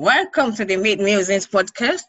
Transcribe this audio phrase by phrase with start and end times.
[0.00, 2.06] Welcome to the Meet Musings podcast,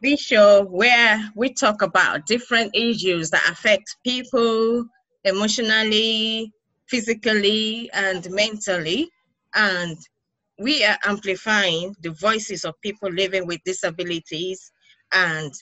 [0.00, 4.86] this show where we talk about different issues that affect people
[5.24, 6.52] emotionally,
[6.86, 9.10] physically, and mentally.
[9.56, 9.96] And
[10.60, 14.70] we are amplifying the voices of people living with disabilities
[15.12, 15.52] and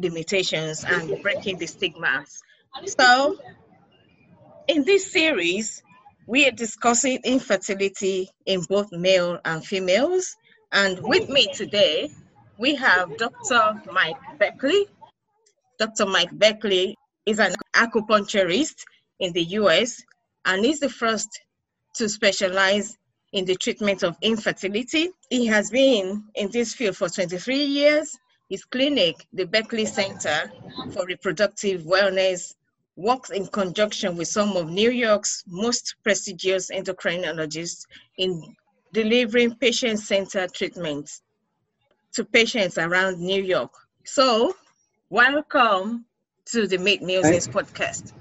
[0.00, 2.42] limitations and breaking the stigmas.
[2.98, 3.36] So,
[4.66, 5.80] in this series,
[6.26, 10.34] we are discussing infertility in both male and females.
[10.74, 12.10] And with me today,
[12.58, 13.80] we have Dr.
[13.92, 14.88] Mike Berkley.
[15.78, 16.04] Dr.
[16.04, 18.74] Mike Berkley is an acupuncturist
[19.20, 20.02] in the US
[20.44, 21.28] and is the first
[21.94, 22.98] to specialize
[23.32, 25.10] in the treatment of infertility.
[25.30, 28.18] He has been in this field for 23 years.
[28.50, 30.50] His clinic, the Berkley Center
[30.92, 32.56] for Reproductive Wellness,
[32.96, 37.86] works in conjunction with some of New York's most prestigious endocrinologists
[38.18, 38.56] in
[38.94, 41.20] delivering patient-centered treatments
[42.14, 43.72] to patients around New York.
[44.04, 44.54] So,
[45.10, 46.06] welcome
[46.52, 48.12] to the Meet Musings podcast.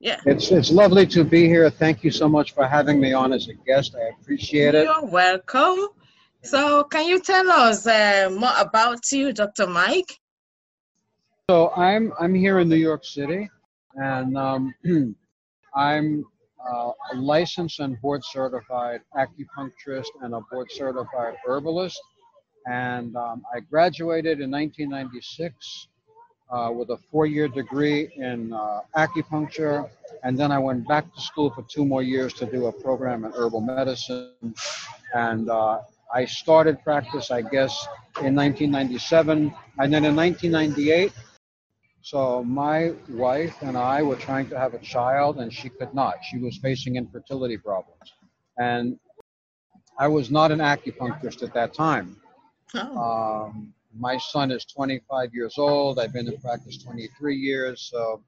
[0.00, 0.20] Yeah.
[0.26, 1.70] It's, it's lovely to be here.
[1.70, 3.96] Thank you so much for having me on as a guest.
[3.96, 4.84] I appreciate it.
[4.84, 5.88] You're welcome.
[6.42, 9.66] So, can you tell us uh, more about you, Dr.
[9.66, 10.20] Mike?
[11.48, 13.48] So, I'm, I'm here in New York City
[13.94, 14.74] and um,
[15.74, 16.26] I'm
[16.70, 22.00] uh, a licensed and board certified acupuncturist and a board certified herbalist.
[22.66, 25.88] And um, I graduated in 1996
[26.50, 29.88] uh, with a four year degree in uh, acupuncture.
[30.22, 33.24] And then I went back to school for two more years to do a program
[33.24, 34.54] in herbal medicine.
[35.14, 35.80] And uh,
[36.12, 37.86] I started practice, I guess,
[38.22, 39.54] in 1997.
[39.78, 41.12] And then in 1998,
[42.04, 46.16] so my wife and I were trying to have a child, and she could not.
[46.22, 48.12] She was facing infertility problems,
[48.58, 48.98] and
[49.98, 52.14] I was not an acupuncturist at that time.
[52.74, 53.46] Oh.
[53.46, 55.98] Um, my son is 25 years old.
[55.98, 57.88] I've been in practice 23 years.
[57.90, 58.22] So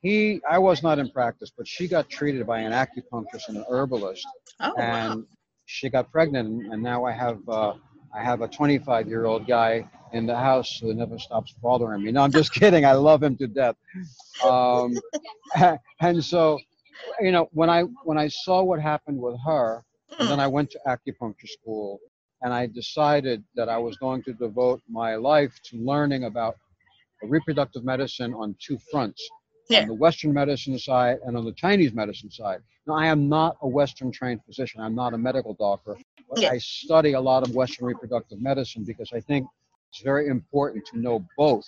[0.00, 3.64] he, I was not in practice, but she got treated by an acupuncturist and an
[3.68, 4.24] herbalist,
[4.60, 5.26] oh, and wow.
[5.64, 6.72] she got pregnant.
[6.72, 7.74] And now I have, uh,
[8.14, 12.02] I have a 25 year old guy in the house so who never stops bothering
[12.02, 12.12] me.
[12.12, 12.84] No, I'm just kidding.
[12.84, 13.76] I love him to death.
[14.44, 14.94] Um,
[16.00, 16.58] and so,
[17.20, 19.84] you know, when I when I saw what happened with her,
[20.18, 22.00] and then I went to acupuncture school,
[22.42, 26.56] and I decided that I was going to devote my life to learning about
[27.22, 29.26] reproductive medicine on two fronts.
[29.68, 29.82] Yeah.
[29.82, 32.60] On the Western medicine side and on the Chinese medicine side.
[32.86, 34.80] Now, I am not a Western trained physician.
[34.80, 35.96] I'm not a medical doctor.
[36.30, 36.50] But yeah.
[36.50, 39.46] I study a lot of Western reproductive medicine because I think
[39.90, 41.66] it's very important to know both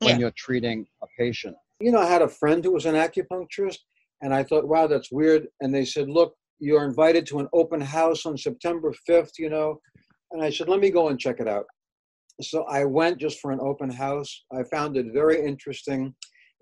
[0.00, 0.18] when yeah.
[0.18, 1.56] you're treating a patient.
[1.80, 3.78] You know, I had a friend who was an acupuncturist,
[4.22, 5.46] and I thought, wow, that's weird.
[5.60, 9.80] And they said, look, you're invited to an open house on September 5th, you know.
[10.32, 11.66] And I said, let me go and check it out.
[12.40, 14.44] So I went just for an open house.
[14.52, 16.14] I found it very interesting.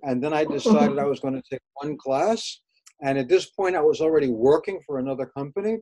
[0.03, 0.55] And then I mm-hmm.
[0.55, 2.61] decided I was going to take one class.
[3.03, 5.79] And at this point, I was already working for another company.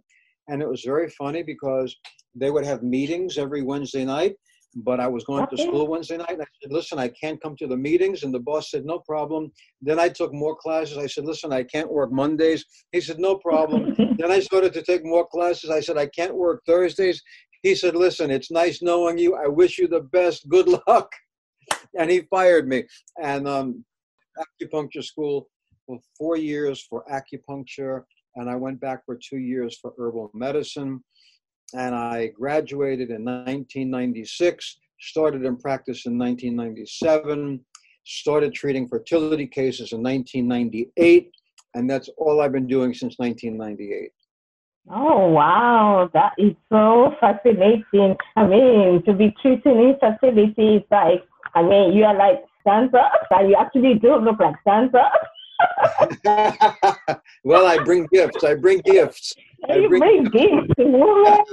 [0.48, 1.94] And it was very funny because
[2.34, 4.34] they would have meetings every Wednesday night
[4.76, 5.56] but I was going okay.
[5.56, 6.30] to school Wednesday night.
[6.30, 8.22] And I said, listen, I can't come to the meetings.
[8.22, 9.50] And the boss said, no problem.
[9.80, 10.98] Then I took more classes.
[10.98, 12.64] I said, listen, I can't work Mondays.
[12.92, 13.94] He said, no problem.
[14.18, 15.70] then I started to take more classes.
[15.70, 17.22] I said, I can't work Thursdays.
[17.62, 19.36] He said, listen, it's nice knowing you.
[19.36, 20.48] I wish you the best.
[20.48, 21.10] Good luck.
[21.98, 22.84] And he fired me.
[23.22, 23.84] And um,
[24.38, 25.48] acupuncture school
[25.86, 28.04] for four years for acupuncture.
[28.36, 31.02] And I went back for two years for herbal medicine
[31.74, 37.60] and I graduated in 1996, started in practice in 1997,
[38.04, 41.30] started treating fertility cases in 1998,
[41.74, 44.10] and that's all I've been doing since 1998.
[44.90, 46.10] Oh, wow.
[46.12, 48.16] That is so fascinating.
[48.36, 51.22] I mean, to be treating infertility is like,
[51.54, 55.08] I mean, you are like Santa, and you actually do look like Santa.
[57.44, 58.42] well, I bring gifts.
[58.42, 59.34] I bring gifts.
[59.68, 60.74] I bring, gifts.
[60.78, 61.48] What?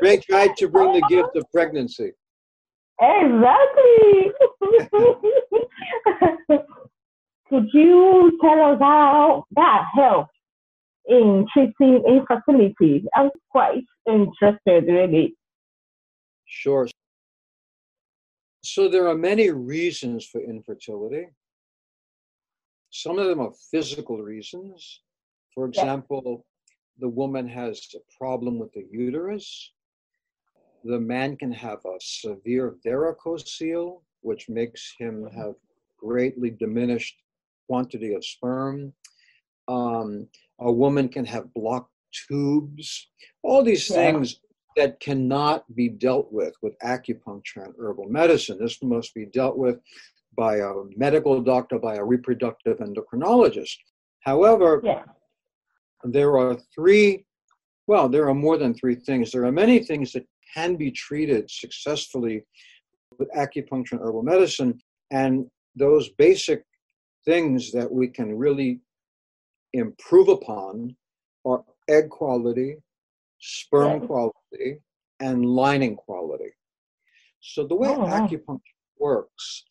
[0.00, 2.12] bring, try to bring the gift of pregnancy.
[3.00, 4.32] Exactly.
[7.48, 10.32] Could you tell us how that helps
[11.06, 13.04] in treating infertility?
[13.14, 15.36] I'm quite interested, really.
[16.46, 16.88] Sure.
[18.62, 21.28] So there are many reasons for infertility.
[22.94, 25.00] Some of them are physical reasons.
[25.52, 26.46] For example,
[27.00, 29.72] the woman has a problem with the uterus.
[30.84, 35.54] The man can have a severe varicocele, which makes him have
[35.98, 37.16] greatly diminished
[37.66, 38.92] quantity of sperm.
[39.66, 40.28] Um,
[40.60, 41.90] a woman can have blocked
[42.28, 43.08] tubes,
[43.42, 43.96] all these yeah.
[43.96, 44.38] things
[44.76, 48.58] that cannot be dealt with with acupuncture and herbal medicine.
[48.60, 49.80] This must be dealt with
[50.36, 53.76] by a medical doctor, by a reproductive endocrinologist.
[54.20, 55.02] However, yeah.
[56.02, 57.24] there are three,
[57.86, 59.30] well, there are more than three things.
[59.30, 62.44] There are many things that can be treated successfully
[63.18, 64.78] with acupuncture and herbal medicine.
[65.10, 65.46] And
[65.76, 66.64] those basic
[67.24, 68.80] things that we can really
[69.72, 70.96] improve upon
[71.44, 72.76] are egg quality,
[73.40, 74.06] sperm yeah.
[74.06, 74.78] quality,
[75.20, 76.50] and lining quality.
[77.40, 78.26] So the way oh, wow.
[78.26, 78.60] acupuncture
[78.98, 79.64] works,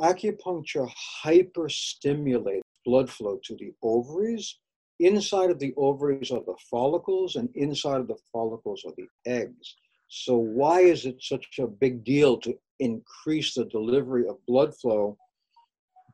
[0.00, 0.90] acupuncture
[1.24, 4.58] hyperstimulates blood flow to the ovaries.
[4.98, 9.76] Inside of the ovaries are the follicles, and inside of the follicles are the eggs.
[10.08, 15.16] So, why is it such a big deal to increase the delivery of blood flow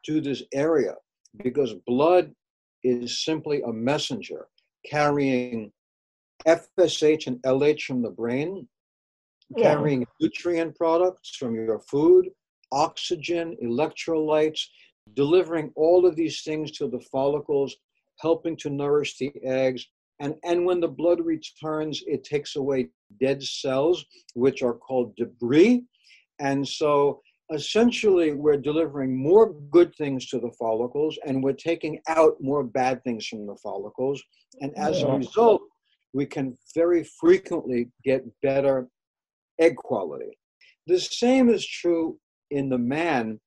[0.05, 0.95] to this area?
[1.43, 2.33] Because blood
[2.85, 4.47] is simply a messenger
[4.85, 5.73] carrying
[6.47, 8.69] FSH and LH from the brain,
[9.57, 9.75] yeah.
[9.75, 12.29] carrying nutrient products from your food,
[12.73, 14.61] oxygen, electrolytes,
[15.15, 17.77] delivering all of these things to the follicles,
[18.21, 19.87] helping to nourish the eggs.
[20.21, 22.89] And, and when the blood returns, it takes away
[23.21, 24.05] dead cells,
[24.35, 25.85] which are called debris.
[26.41, 27.21] And so
[27.53, 33.03] essentially, we're delivering more good things to the follicles and we're taking out more bad
[33.05, 34.23] things from the follicles.
[34.61, 35.63] And as a result,
[36.13, 38.89] we can very frequently get better
[39.61, 40.39] egg quality.
[40.87, 42.19] The same is true
[42.51, 43.41] in the man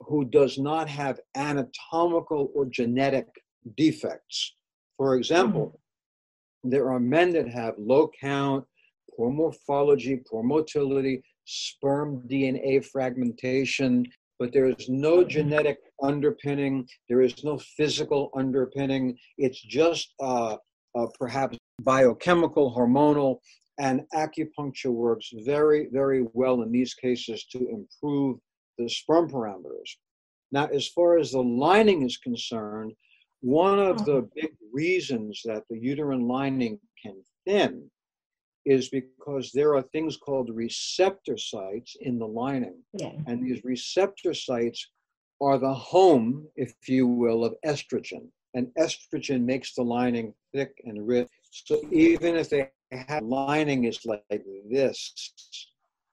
[0.00, 3.26] who does not have anatomical or genetic
[3.76, 4.54] defects.
[4.96, 5.80] For example,
[6.64, 8.64] there are men that have low count,
[9.16, 14.06] poor morphology, poor motility, sperm DNA fragmentation,
[14.38, 19.16] but there is no genetic underpinning, there is no physical underpinning.
[19.38, 20.56] It's just uh,
[20.94, 23.38] uh, perhaps biochemical, hormonal,
[23.78, 28.38] and acupuncture works very, very well in these cases to improve
[28.78, 29.96] the sperm parameters.
[30.50, 32.92] Now, as far as the lining is concerned,
[33.40, 34.28] one of the mm-hmm.
[34.34, 37.90] big reasons that the uterine lining can thin
[38.64, 42.80] is because there are things called receptor sites in the lining.
[42.92, 43.12] Yeah.
[43.26, 44.88] And these receptor sites
[45.40, 48.28] are the home, if you will, of estrogen.
[48.54, 51.28] And estrogen makes the lining thick and rich.
[51.50, 54.22] So even if they have lining is like
[54.70, 55.12] this.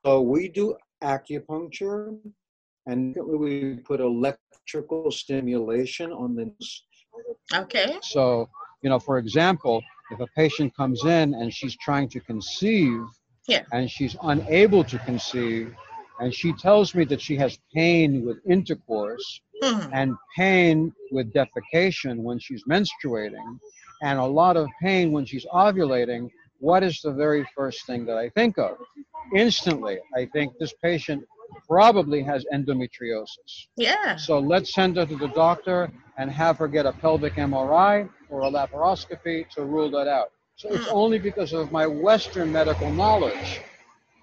[0.04, 2.18] So we do acupuncture
[2.86, 6.52] and we put electrical stimulation on the
[7.54, 7.98] Okay.
[8.02, 8.48] So,
[8.82, 13.02] you know, for example, if a patient comes in and she's trying to conceive
[13.46, 13.62] yeah.
[13.72, 15.74] and she's unable to conceive
[16.20, 19.90] and she tells me that she has pain with intercourse mm-hmm.
[19.92, 23.58] and pain with defecation when she's menstruating
[24.02, 26.30] and a lot of pain when she's ovulating,
[26.60, 28.76] what is the very first thing that I think of?
[29.34, 31.24] Instantly, I think this patient
[31.66, 33.66] probably has endometriosis.
[33.76, 34.16] Yeah.
[34.16, 38.42] So let's send her to the doctor and have her get a pelvic MRI or
[38.42, 40.32] a laparoscopy to rule that out.
[40.56, 40.94] So it's hmm.
[40.94, 43.60] only because of my Western medical knowledge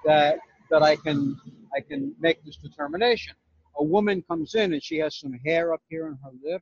[0.06, 0.38] that
[0.70, 1.36] that I can
[1.76, 3.34] I can make this determination.
[3.80, 6.62] A woman comes in and she has some hair up here on her lip,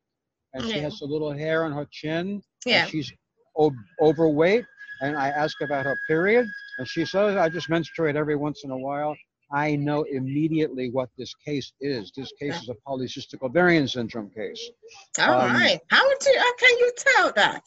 [0.53, 0.74] and yeah.
[0.74, 2.41] she has a little hair on her chin.
[2.65, 2.86] Yeah.
[2.86, 3.12] she's
[3.58, 4.65] ob- overweight,
[5.01, 6.47] and I ask about her period,
[6.77, 9.15] and she says, "I just menstruate every once in a while."
[9.51, 12.11] I know immediately what this case is.
[12.15, 14.71] This case is a polycystic ovarian syndrome case.
[15.19, 15.79] All um, right.
[15.89, 17.63] How, do, how can you tell that?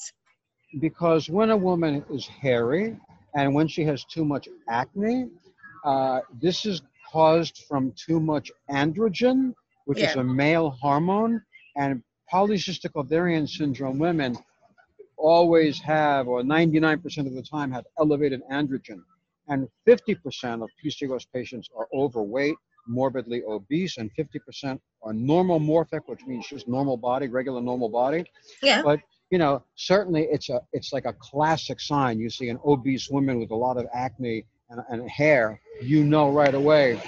[0.81, 2.97] Because when a woman is hairy
[3.35, 5.29] and when she has too much acne,
[5.85, 9.55] uh, this is caused from too much androgen,
[9.87, 10.11] which yeah.
[10.11, 11.41] is a male hormone,
[11.77, 14.37] and polycystic ovarian syndrome women
[15.19, 19.03] always have, or 99% of the time, have elevated androgen
[19.49, 22.57] and 50% of PCOS patients are overweight,
[22.87, 28.25] morbidly obese, and 50% are normomorphic, which means just normal body, regular normal body.
[28.63, 28.83] Yeah.
[28.83, 32.19] But you know, certainly it's a it's like a classic sign.
[32.19, 36.31] You see an obese woman with a lot of acne and, and hair, you know
[36.31, 37.01] right away,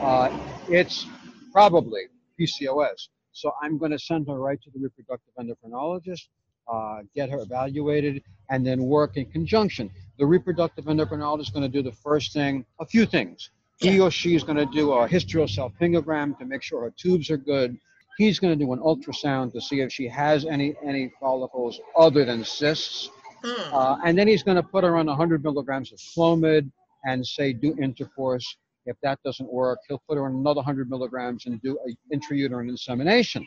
[0.00, 0.30] uh,
[0.68, 1.06] it's
[1.52, 2.02] probably
[2.40, 3.08] PCOS.
[3.32, 6.28] So I'm going to send her right to the reproductive endocrinologist,
[6.72, 11.68] uh, get her evaluated, and then work in conjunction the reproductive endocrinologist is going to
[11.68, 13.50] do the first thing, a few things.
[13.80, 13.92] Yeah.
[13.92, 17.36] He or she is going to do a hysterosalpingogram to make sure her tubes are
[17.36, 17.76] good.
[18.16, 22.24] He's going to do an ultrasound to see if she has any any follicles other
[22.24, 23.10] than cysts.
[23.44, 23.74] Hmm.
[23.74, 26.70] Uh, and then he's going to put her on 100 milligrams of Clomid
[27.04, 28.56] and say do intercourse.
[28.86, 32.70] If that doesn't work, he'll put her on another 100 milligrams and do an intrauterine
[32.70, 33.46] insemination.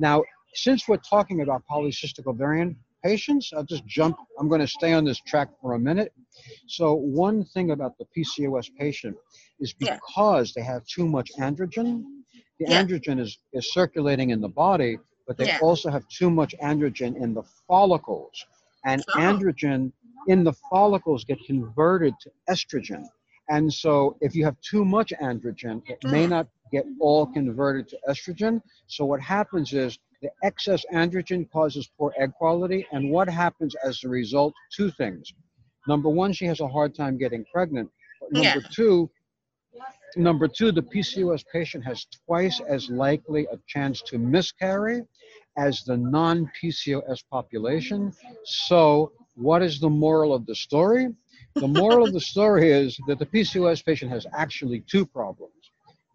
[0.00, 4.16] Now, since we're talking about polycystic ovarian, patients, I'll just jump.
[4.38, 6.12] I'm going to stay on this track for a minute.
[6.66, 9.16] So, one thing about the PCOS patient
[9.60, 9.98] is Yeah.
[9.98, 12.04] because they have too much androgen,
[12.58, 12.82] the Yeah.
[12.82, 15.58] androgen is, is circulating in the body, but they Yeah.
[15.62, 18.44] also have too much androgen in the follicles.
[18.84, 19.18] And Oh.
[19.18, 19.92] androgen
[20.26, 23.06] in the follicles get converted to estrogen.
[23.48, 26.30] And so if you have too much androgen, it may Mm.
[26.30, 28.60] not get all converted to estrogen.
[28.88, 32.86] So what happens is the excess androgen causes poor egg quality.
[32.92, 34.52] And what happens as a result?
[34.74, 35.32] Two things.
[35.86, 37.88] Number one, she has a hard time getting pregnant.
[38.30, 38.68] Number Yeah.
[38.72, 39.10] two,
[40.16, 45.02] number two, the PCOS patient has twice as likely a chance to miscarry
[45.56, 48.12] as the non-PCOS population.
[48.44, 51.14] So what is the moral of the story?
[51.54, 55.52] The moral of the story is that the PCOS patient has actually two problems.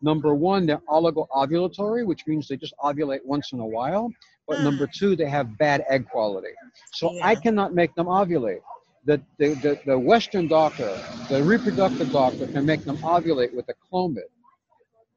[0.04, 4.12] Number one, they're oligoovulatory, which means they just ovulate once in a while.
[4.48, 4.94] But number ah.
[4.94, 6.50] two, they have bad egg quality.
[6.92, 8.60] So I cannot make them ovulate.
[9.06, 10.94] The, the, the, the Western doctor,
[11.30, 14.30] the reproductive doctor, can make them ovulate with a Clomid.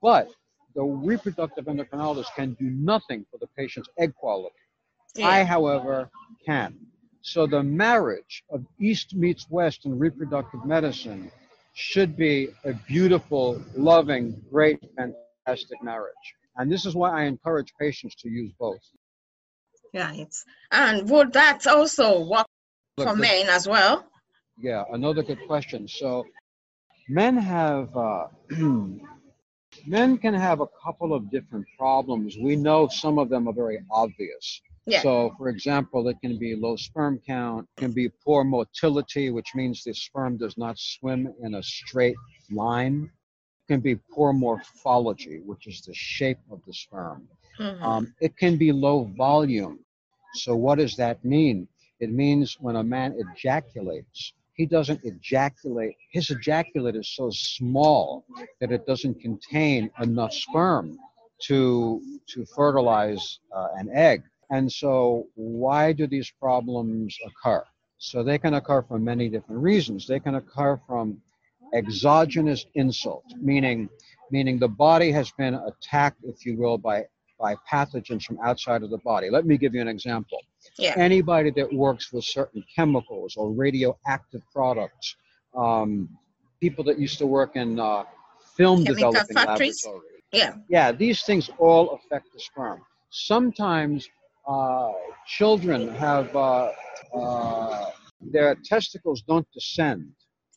[0.01, 0.29] But
[0.77, 4.55] the reproductive endocrinologist can do nothing for the patient's egg quality.
[5.21, 6.09] I, however,
[6.45, 6.77] can.
[7.23, 11.33] So the marriage of East meets West in reproductive medicine
[11.77, 16.15] should be a beautiful, loving, great, fantastic marriage.
[16.57, 18.81] And this is why I encourage patients to use both.
[19.93, 20.35] Right.
[20.73, 22.47] And would that also work
[22.97, 24.07] Look, for men as well?
[24.57, 25.87] Yeah, another good question.
[25.87, 26.25] So,
[27.11, 28.29] men have uh,
[29.87, 32.39] men can have a couple of different problems.
[32.41, 34.63] We know some of them are very obvious.
[34.87, 35.03] Yeah.
[35.03, 39.83] So, for example, it can be low sperm count, can be poor motility, which means
[39.83, 42.17] the sperm does not swim in a straight
[42.51, 43.11] line.
[43.69, 47.29] Can be poor morphology, which is the shape of the sperm.
[47.59, 47.83] Mhm.
[47.83, 49.81] Um, it can be low volume.
[50.35, 51.67] So, what does that mean?
[51.99, 58.25] It means when a man ejaculates, he doesn't ejaculate, his ejaculate is so small
[58.61, 60.99] that it doesn't contain enough sperm
[61.43, 64.23] to, to fertilize uh, an egg.
[64.51, 67.65] And so, why do these problems occur?
[67.99, 70.07] So, they can occur for many different reasons.
[70.07, 71.21] They can occur from
[71.75, 73.89] exogenous insult, meaning,
[74.31, 77.05] meaning the body has been attacked, if you will, by
[77.39, 79.31] by pathogens from outside of the body.
[79.31, 80.39] Let me give you an example.
[80.79, 80.95] Yeah.
[80.97, 85.17] Anybody that works with certain chemicals or radioactive products,
[85.55, 86.09] um,
[86.61, 88.05] people that used to work in uh,
[88.57, 89.85] film Chemical developing factories?
[89.85, 90.23] laboratories.
[90.33, 90.55] Yeah.
[90.69, 92.83] Yeah, these things all affect the sperm.
[93.11, 94.09] Sometimes
[94.47, 94.93] uh,
[95.27, 96.71] children have uh,
[97.15, 100.13] uh, their testicles don't descend.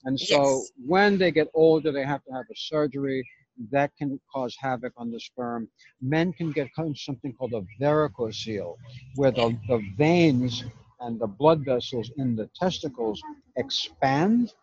[0.06, 0.72] And so Yes.
[0.86, 3.26] when they get older, they have to have a surgery
[3.72, 5.68] that can cause havoc on the sperm.
[6.02, 8.76] Men can get something called a varicocele,
[9.16, 10.64] where the, the veins
[11.02, 13.22] and the blood vessels in the testicles
[13.58, 14.54] expand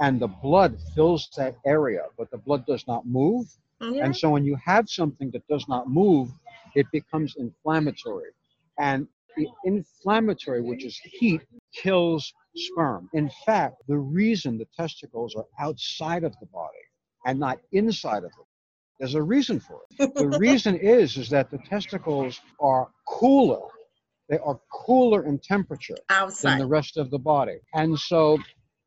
[0.00, 3.46] and the blood fills that area, but the blood does not move.
[3.80, 4.04] Yeah.
[4.04, 6.30] And so when you have something that does not move,
[6.74, 8.30] it becomes inflammatory.
[8.80, 9.06] And
[9.36, 11.42] the inflammatory, which is heat,
[11.74, 13.08] kills sperm.
[13.12, 16.78] In fact, the reason the testicles are outside of the body
[17.26, 18.46] and not inside of it,
[18.98, 20.14] there's a reason for it.
[20.14, 23.62] The reason is is that the testicles are cooler.
[24.28, 25.96] They are cooler in temperature
[26.42, 27.58] than the rest of the body.
[27.74, 28.38] And so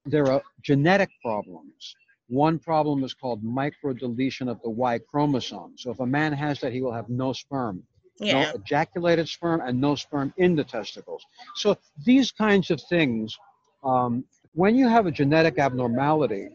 [0.06, 1.96] there are genetic problems.
[2.30, 5.76] One problem is called microdeletion of the Y chromosome.
[5.78, 7.84] So if a man has that, he will have no sperm,
[8.20, 8.52] Yeah.
[8.54, 11.26] no ejaculated sperm, and no sperm in the testicles.
[11.56, 13.38] So these kinds of things,
[13.84, 16.50] um, when you have a genetic abnormality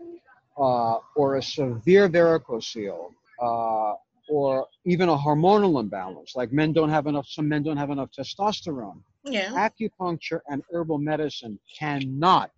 [0.56, 3.10] uh, or a severe varicocele,
[3.40, 3.94] uh,
[4.30, 8.10] or even a hormonal imbalance, like men don't have enough, some men don't have enough
[8.16, 9.52] testosterone Yeah.
[9.56, 12.50] acupuncture and herbal medicine cannot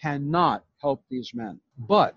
[0.00, 2.14] cannot help these men but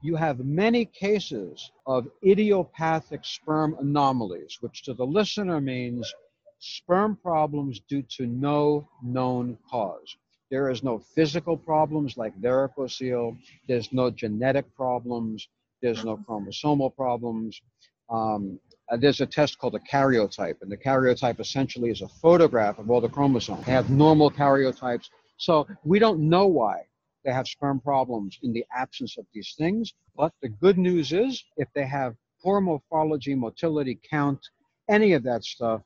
[0.00, 6.12] you have many cases of idiopathic sperm anomalies which to the listener means
[6.60, 10.16] sperm problems due to no known cause.
[10.50, 13.36] There is no physical problems like varicocele.
[13.66, 15.46] There's no genetic problems.
[15.82, 17.60] There's no chromosomal problems.
[18.10, 18.58] Um,
[18.90, 22.90] uh, there's a test called a karyotype, and the karyotype essentially is a photograph of
[22.90, 23.66] all the chromosomes.
[23.66, 26.84] They have normal karyotypes, so we don't know why
[27.24, 29.94] they have sperm problems in the absence of these things.
[30.16, 34.40] But the good news is, if they have poor morphology, motility, count,
[34.88, 35.82] any of that stuff,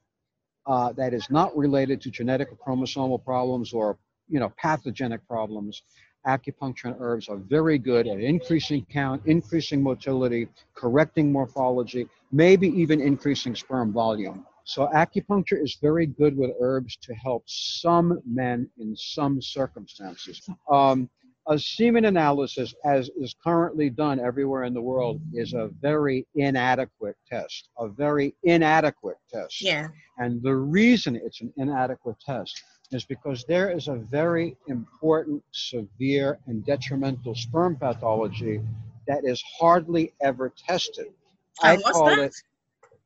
[0.66, 3.98] uh, that is not related to genetic or chromosomal problems or
[4.28, 5.82] you know pathogenic problems,
[6.26, 13.00] acupuncture and herbs are very good at increasing count, increasing motility, correcting morphology, maybe even
[13.00, 14.46] increasing sperm volume.
[14.64, 20.48] So acupuncture is very good with herbs to help some men in some circumstances.
[20.70, 21.10] Um,
[21.48, 27.16] a semen analysis, as is currently done everywhere in the world, is a very inadequate
[27.28, 27.68] test.
[27.78, 29.60] A very inadequate test.
[29.60, 29.88] Yeah.
[30.18, 36.38] And the reason it's an inadequate test is because there is a very important, severe,
[36.46, 38.60] and detrimental sperm pathology
[39.08, 41.08] that is hardly ever tested.
[41.62, 42.18] Oh, and what's call that?
[42.18, 42.34] it,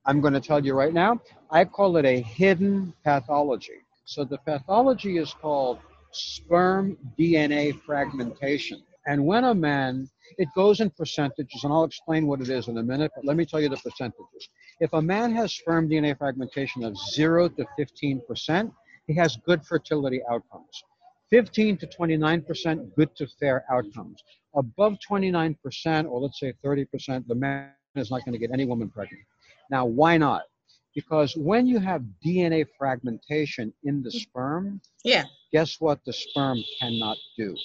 [0.05, 3.81] I'm going to tell you right now, I call it a hidden pathology.
[4.05, 5.79] So the pathology is called
[6.17, 8.83] sperm DNA fragmentation.
[9.07, 10.09] And when a man,
[10.39, 13.37] it goes in percentages, and I'll explain what it is in a minute, but let
[13.37, 14.49] me tell you the percentages.
[14.81, 18.73] If a man has sperm DNA fragmentation of 0 to 15%,
[19.07, 20.83] he has good fertility outcomes.
[21.31, 24.23] 15 to 29% good to fair outcomes.
[24.55, 28.89] Above 29%, or let's say 30%, the man is not going to get any woman
[28.89, 29.23] pregnant.
[29.71, 30.43] Now, why not?
[30.95, 35.25] Because when you have DNA fragmentation in the sperm, Yeah.
[35.57, 37.57] Guess what the sperm cannot do?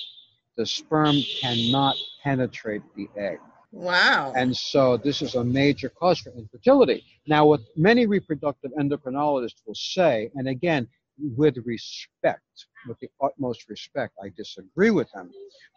[0.56, 3.40] The sperm cannot penetrate the egg.
[3.74, 4.32] Wow.
[4.34, 7.04] And so this is a major cause for infertility.
[7.28, 10.88] Now, what many reproductive endocrinologists will say, and again,
[11.36, 15.30] with respect, with the utmost respect, I disagree with them.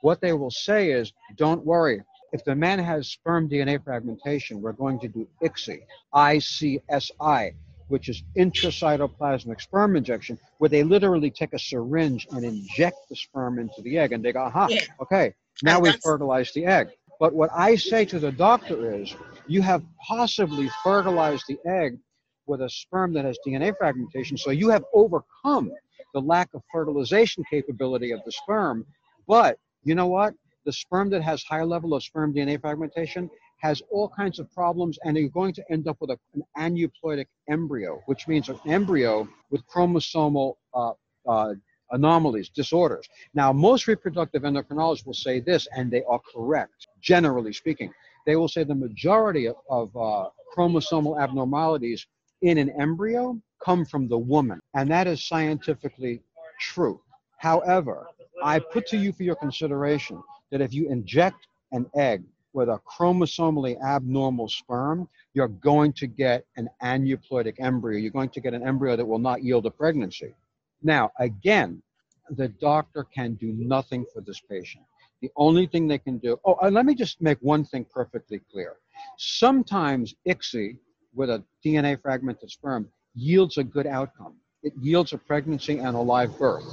[0.02, 2.00] What they will say is, don't worry.
[2.32, 5.80] If the man has sperm DNA fragmentation, we're going to do ICSI,
[6.14, 7.54] ICSI,
[7.88, 13.58] which is intracytoplasmic sperm injection, where they literally take a syringe and inject the sperm
[13.58, 14.80] into the egg, and they go, aha, Yeah.
[15.00, 16.88] okay, now we've fertilized the egg.
[17.20, 19.14] But what I say to the doctor is,
[19.46, 21.98] you have possibly fertilized the egg
[22.46, 25.70] with a sperm that has DNA fragmentation, so you have overcome
[26.12, 28.86] the lack of fertilization capability of the sperm.
[29.26, 30.34] But you know what?
[30.64, 33.30] The sperm that has high level of sperm DNA fragmentation
[33.64, 37.28] has all kinds of problems, and you're going to end up with a, an aneuploidic
[37.48, 40.92] embryo, which means an embryo with chromosomal uh,
[41.26, 41.54] uh,
[41.92, 43.08] anomalies, disorders.
[43.32, 47.90] Now, most reproductive endocrinologists will say this, and they are correct, generally speaking.
[48.26, 52.06] They will say the majority of, of uh, chromosomal abnormalities
[52.42, 56.20] in an embryo come from the woman, and that is scientifically
[56.60, 57.00] true.
[57.38, 58.08] However,
[58.42, 62.80] I put to you for your consideration that if you inject an egg with a
[62.86, 67.98] chromosomally abnormal sperm, you're going to get an aneuploidic embryo.
[68.00, 70.34] You're going to get an embryo that will not yield a pregnancy.
[70.82, 71.82] Now, again,
[72.30, 74.84] the doctor can do nothing for this patient.
[75.22, 78.40] The only thing they can do, oh, and let me just make one thing perfectly
[78.52, 78.76] clear.
[79.18, 80.78] Sometimes ICSI
[81.14, 84.34] with a DNA fragmented sperm yields a good outcome.
[84.64, 86.64] It yields a pregnancy and a live birth.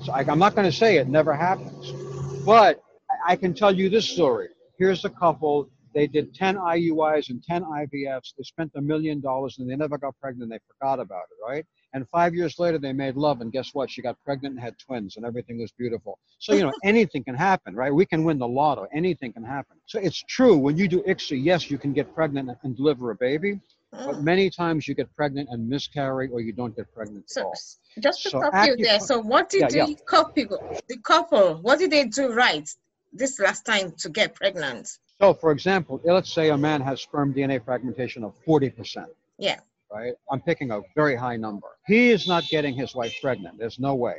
[0.00, 1.94] So I, I'm not going to say it never happens,
[2.44, 4.48] but I- I can tell you this story.
[4.80, 5.68] Here's a couple.
[5.94, 8.32] They did 10 IUIs and 10 IVFs.
[8.38, 10.50] They spent a million dollars and they never got pregnant.
[10.50, 11.66] They forgot about it, right?
[11.92, 13.90] And five years later, they made love, and guess what?
[13.90, 16.18] She got pregnant and had twins, and everything was beautiful.
[16.38, 17.92] So, you know, anything can happen, right?
[17.92, 18.86] We can win the lotto.
[18.94, 19.76] Anything can happen.
[19.86, 20.56] So it's true.
[20.56, 23.60] When you do ICSI, yes, you can get pregnant and deliver a baby,
[23.92, 27.42] but many times you get pregnant and miscarry, or you don't get pregnant at So,
[27.42, 27.60] all.
[28.00, 29.00] just to So stop you there.
[29.00, 30.46] So, what did Yeah, the couple,
[30.88, 32.66] the couple, what did they do right
[33.12, 34.98] this last time to get pregnant?
[35.20, 39.06] So, for example, let's say a man has sperm DNA fragmentation of 40%.
[39.38, 39.60] Yeah.
[39.92, 40.14] Right?
[40.30, 41.66] I'm picking a very high number.
[41.86, 43.58] He is not getting his wife pregnant.
[43.58, 44.18] There's no way.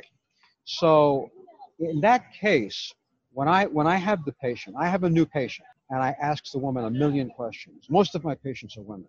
[0.64, 1.30] So,
[1.78, 2.92] in that case,
[3.32, 6.50] when I when I have the patient, I have a new patient, and I ask
[6.52, 7.86] the woman a million questions.
[7.88, 9.08] Most of my patients are women.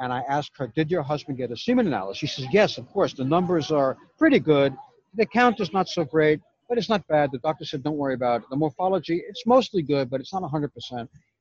[0.00, 2.18] And I ask her, Did your husband get a semen analysis?
[2.18, 3.12] She says, Yes, of course.
[3.12, 4.74] The numbers are pretty good.
[5.14, 6.40] The count is not so great,
[6.70, 7.32] but it's not bad.
[7.32, 8.46] The doctor said, Don't worry about it.
[8.48, 10.70] The morphology, it's mostly good, but it's not 100%.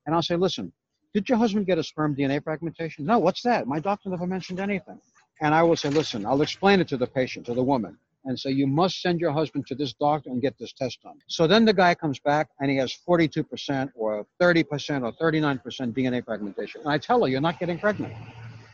[0.06, 0.74] And I'll say, Listen,
[1.14, 3.06] did your husband get a sperm DNA fragmentation?
[3.06, 3.68] No, what's that?
[3.68, 5.00] My doctor never mentioned anything.
[5.42, 8.40] And I will say, Listen, I'll explain it to the patient, to the woman, and
[8.40, 11.20] say, You must send your husband to this doctor and get this test done.
[11.28, 15.62] So then the guy comes back and he has 42% or 30% or 39%
[15.94, 16.82] DNA fragmentation.
[16.82, 18.16] And I tell her, You're not getting pregnant.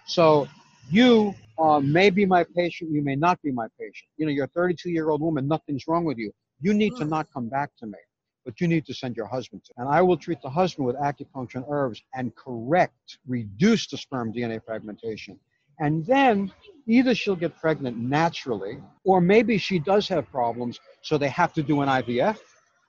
[0.07, 0.47] So
[0.89, 4.07] you uh, may be my patient, you may not be my patient.
[4.15, 6.31] You know, you're a 32 year old woman, nothing's wrong with you.
[6.61, 7.09] You need to hmm.
[7.09, 7.97] not come back to me,
[8.45, 9.73] but you need to send your husband to.
[9.77, 14.33] And I will treat the husband with acupuncture and herbs and correct, reduce the sperm
[14.33, 15.39] DNA fragmentation.
[15.79, 16.51] And then
[16.87, 21.63] either she'll get pregnant naturally, or maybe she does have problems, so they have to
[21.63, 22.37] do an IVF.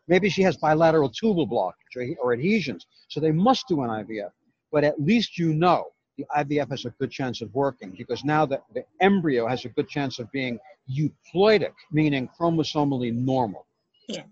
[0.08, 4.30] Maybe she has bilateral tubal blockage or, or adhesions, so they must do an IVF.
[4.70, 8.46] But at least you know the IVF has a good chance of working because now
[8.46, 10.58] the, the embryo has a good chance of being
[10.90, 13.66] euploidic, meaning chromosomally normal.
[14.08, 14.22] Yeah.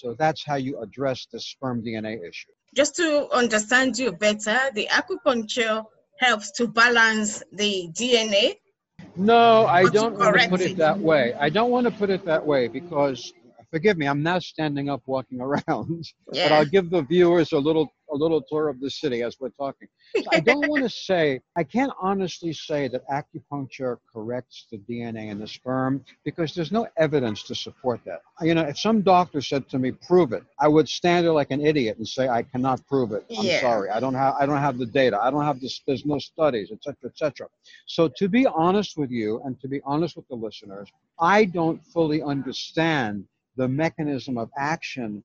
[0.00, 2.50] So that's how you address the sperm DNA issue.
[2.74, 5.84] Just to understand you better, the acupuncture
[6.18, 8.56] helps to balance the DNA.
[9.16, 10.76] No, I don't want to put it it.
[10.78, 11.34] that way.
[11.34, 13.32] I don't want to put it that way because,
[13.70, 16.04] forgive me, I'm now standing up, walking around.
[16.26, 19.50] But I'll give the viewers a little a little tour of the city as we're
[19.50, 19.88] talking.
[20.22, 25.30] So I don't want to say I can't honestly say that acupuncture corrects the DNA
[25.30, 28.20] in the sperm because there's no evidence to support that.
[28.40, 31.50] You know, if some doctor said to me, "Prove it," I would stand there like
[31.50, 33.24] an idiot and say, "I cannot prove it.
[33.38, 33.60] I'm Yeah.
[33.60, 33.90] sorry.
[33.90, 35.18] I don't have I don't have the data.
[35.20, 35.80] I don't have this.
[35.86, 37.48] There's no studies, etc., etc."
[37.86, 40.88] So to be honest with you and to be honest with the listeners,
[41.18, 45.22] I don't fully understand the mechanism of action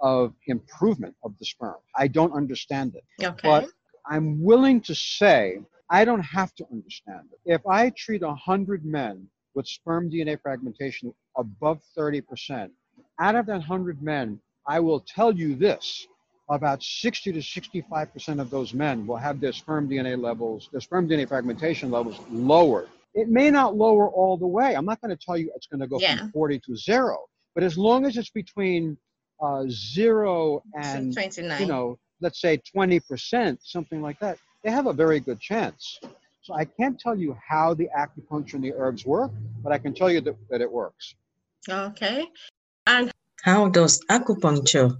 [0.00, 1.76] of improvement of the sperm.
[1.96, 3.04] I don't understand it.
[3.24, 3.40] Okay.
[3.48, 3.68] But
[4.06, 7.40] I'm willing to say I don't have to understand it.
[7.44, 12.70] If I treat 100 men with sperm DNA fragmentation above 30%,
[13.18, 16.06] out of that 100 men, I will tell you this
[16.50, 21.08] about 60 to 65% of those men will have their sperm DNA levels, their sperm
[21.08, 22.88] DNA fragmentation levels lowered.
[23.14, 24.74] It may not lower all the way.
[24.74, 26.18] I'm not going to tell you it's going to go Yeah.
[26.18, 27.18] from 40 to zero,
[27.54, 28.96] but as long as it's between
[29.40, 31.60] uh, zero and 29.
[31.60, 36.00] you know, let's say 20%, something like that, they have a very good chance.
[36.42, 39.30] So I can't tell you how the acupuncture and the herbs work,
[39.62, 41.14] but I can tell you that, that it works.
[41.68, 42.26] okay.
[42.86, 44.96] And How does acupuncture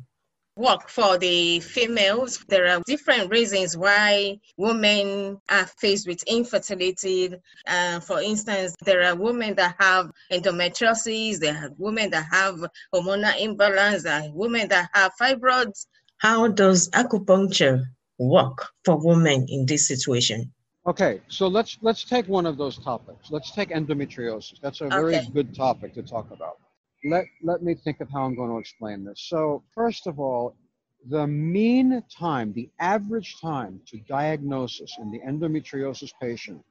[0.59, 2.45] work for the females.
[2.49, 7.33] There are different reasons why women are faced with infertility.
[7.67, 12.57] Uh, for instance, there are women that have endometriosis, there are women that have
[12.93, 15.87] hormonal imbalance, there are women that have fibroids.
[16.19, 17.85] How does acupuncture
[18.19, 20.53] work for women in this situation?
[20.89, 23.31] Okay, so let's let's take one of those topics.
[23.31, 24.59] Let's take endometriosis.
[24.61, 25.29] That's a very Okay.
[25.33, 26.57] good topic to talk about.
[27.09, 29.21] Let let me think of how I'm going to explain this.
[29.29, 30.55] So first of all,
[31.09, 36.63] the mean time, the average time to diagnosis in the endometriosis patient,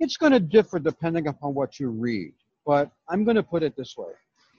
[0.00, 2.32] it's going to differ depending upon what you read.
[2.64, 4.12] But I'm going to put it this way: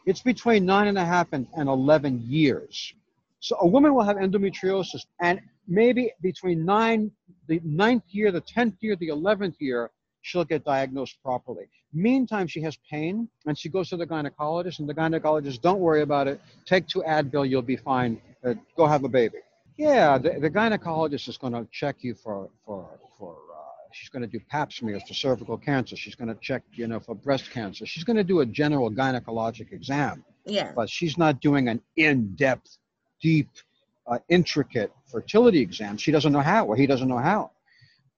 [0.05, 2.93] it's between nine and a half and, and 11 years.
[3.39, 7.11] So a woman will have endometriosis, and maybe between nine,
[7.47, 11.69] the ninth year, the tenth year, the eleventh year, she'll get diagnosed properly.
[11.93, 16.01] Meantime, she has pain, and she goes to the gynecologist, and the gynecologist, don't worry
[16.01, 16.39] about it.
[16.65, 18.21] Take two Advil, you'll be fine.
[18.45, 19.37] Uh, go have a baby.
[19.77, 23.33] Yeah, the, the gynecologist is going to check you for for for.
[23.33, 23.61] Uh,
[23.93, 25.95] she's going to do Pap smears for cervical cancer.
[25.95, 27.85] She's going to check, you know, for breast cancer.
[27.85, 30.71] She's going to do a general gynecologic exam Yeah.
[30.75, 32.77] but she's not doing an in-depth,
[33.21, 33.49] deep,
[34.07, 35.97] uh, intricate fertility exam.
[35.97, 37.51] She doesn't know how, or he doesn't know how.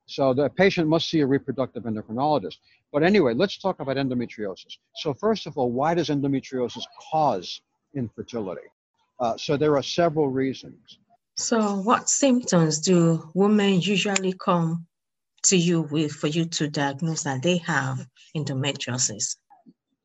[0.10, 2.58] So the patient must see a reproductive endocrinologist.
[2.92, 4.78] But anyway, let's talk about endometriosis.
[4.96, 7.62] So first of all, why does endometriosis cause
[7.94, 8.68] infertility?
[9.20, 10.98] Uh, so there are several reasons.
[11.36, 14.88] So, what symptoms do women usually come
[15.44, 19.38] to you with for you to diagnose that they have endometriosis?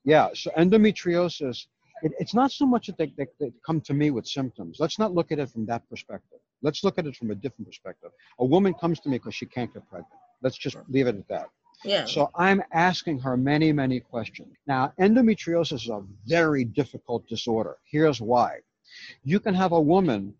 [0.04, 1.66] Yeah, so endometriosis,
[2.02, 4.76] it, it's not so much that they, they, they come to me with symptoms.
[4.78, 6.40] Let's not look at it from that perspective.
[6.64, 8.10] Let's look at it from a different perspective.
[8.38, 10.12] A woman comes to me because she can't get pregnant.
[10.42, 11.48] Let's just leave it at that.
[11.84, 12.06] Yeah.
[12.06, 14.48] So I'm asking her many, many questions.
[14.66, 17.76] Now, endometriosis is a very difficult disorder.
[17.84, 18.60] Here's why.
[19.24, 20.34] You can have a woman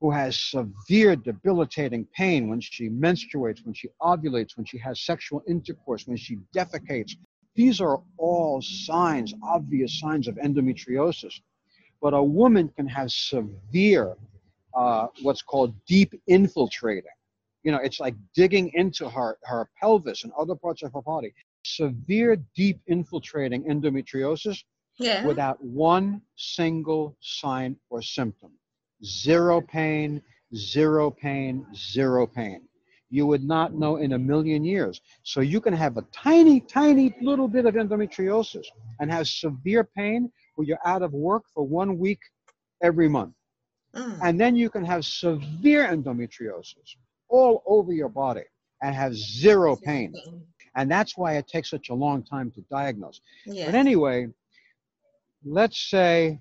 [0.00, 5.42] who has severe debilitating pain when she menstruates, when she ovulates, when she has sexual
[5.48, 7.12] intercourse, when she defecates.
[7.54, 11.40] These are all signs, obvious signs of endometriosis.
[12.02, 14.16] But a woman can have severe,
[14.74, 17.10] uh, what's called deep infiltrating.
[17.62, 21.32] You know, it's like digging into her, her pelvis and other parts of her body.
[21.64, 24.64] Severe, deep infiltrating endometriosis
[24.98, 25.24] yeah.
[25.24, 28.50] without one single sign or symptom.
[29.04, 30.20] Zero pain,
[30.56, 32.62] zero pain, zero pain.
[33.10, 35.00] You would not know in a million years.
[35.22, 38.64] So you can have a tiny, tiny little bit of endometriosis
[39.00, 42.20] and have severe pain where you're out of work for one week
[42.82, 43.34] every month.
[43.94, 44.18] Mm.
[44.22, 46.96] And then you can have severe endometriosis
[47.28, 48.44] all over your body
[48.82, 50.14] and have zero pain.
[50.74, 53.20] And that's why it takes such a long time to diagnose.
[53.66, 54.28] But anyway,
[55.44, 56.40] let's say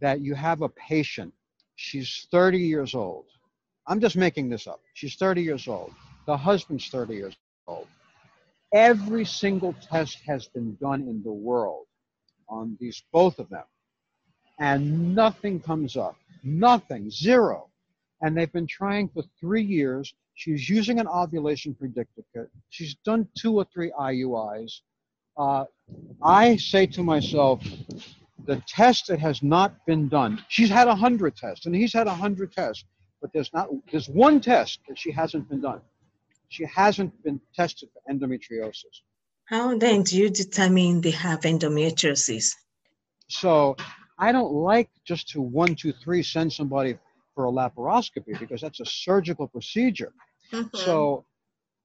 [0.00, 1.32] that you have a patient.
[1.76, 3.24] She's 30 years old.
[3.86, 4.80] I'm just making this up.
[4.94, 5.92] She's 30 years old.
[6.26, 7.36] The husband's 30 years
[7.66, 7.86] old.
[8.72, 11.86] Every single test has been done in the world
[12.48, 13.64] on these, both of them.
[14.60, 16.16] And nothing comes up.
[16.44, 17.10] Nothing.
[17.10, 17.68] Zero.
[18.22, 20.14] And they've been trying for three years.
[20.34, 22.50] She's using an ovulation predictor kit.
[22.68, 24.80] She's done two or three IUIs.
[25.36, 25.64] Uh,
[26.22, 27.64] I say to myself,
[28.46, 32.06] the test that has not been done, she's had a hundred tests, and he's had
[32.06, 32.84] a hundred tests,
[33.20, 35.80] but there's not there's one test that she hasn't been done.
[36.48, 39.02] She hasn't been tested for endometriosis.
[39.44, 42.54] How then do you determine they have endometriosis?
[43.28, 43.76] So
[44.20, 46.98] I don't like just to one, two, three send somebody
[47.34, 50.12] for a laparoscopy because that's a surgical procedure.
[50.52, 50.76] Mm-hmm.
[50.76, 51.24] So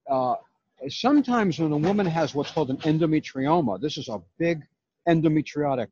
[0.09, 0.35] uh,
[0.89, 4.61] sometimes when a woman has what's called an endometrioma, this is a big
[5.07, 5.87] endometriotic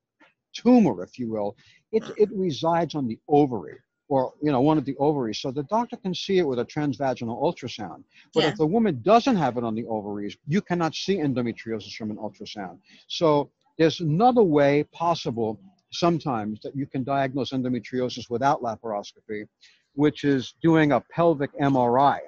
[0.53, 1.56] tumor, if you will,
[1.93, 3.77] it, it resides on the ovary
[4.10, 6.65] or you know one of the ovaries so the doctor can see it with a
[6.65, 8.03] transvaginal ultrasound
[8.34, 8.49] but yeah.
[8.49, 12.17] if the woman doesn't have it on the ovaries you cannot see endometriosis from an
[12.17, 12.77] ultrasound
[13.08, 15.58] so there's another way possible
[15.93, 19.47] sometimes that you can diagnose endometriosis without laparoscopy
[19.95, 22.19] which is doing a pelvic mri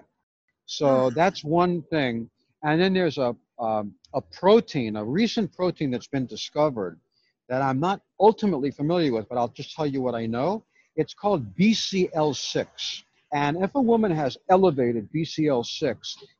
[0.65, 2.29] so that's one thing.
[2.63, 6.99] And then there's a um, a protein a recent protein that's been discovered
[7.47, 10.63] that i'm not ultimately familiar with but i'll just tell you what i know.
[10.97, 13.03] It's called BCL6.
[13.33, 15.95] And if a woman has elevated BCL6,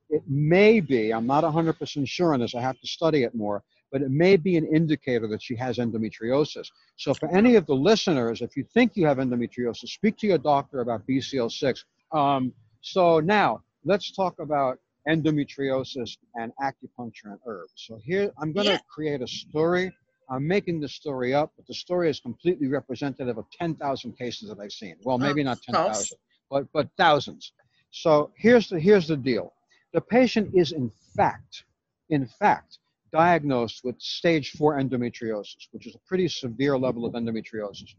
[0.10, 3.64] it may be, I'm not 100% sure on this, I have to study it more,
[3.96, 6.68] but it may be an indicator that she has endometriosis.
[6.98, 10.38] So for any of the listeners, if you think you have endometriosis, speak to your
[10.38, 11.86] doctor about BCL6.
[12.12, 17.72] Um, so now let's talk about endometriosis and acupuncture and herbs.
[17.78, 18.80] So here I'm going to yeah.
[18.94, 19.94] create a story
[20.30, 24.60] I'm making the story up, but the story is completely representative of 10,000 cases that
[24.60, 24.98] I've seen.
[25.04, 26.18] Well, maybe not 10,000,
[26.52, 27.54] but, but thousands.
[27.92, 29.54] So here's the, here's the deal.
[29.94, 31.64] The patient is in fact,
[32.10, 32.80] in fact,
[33.24, 37.96] diagnosed with stage four endometriosis, which is a pretty severe level of endometriosis.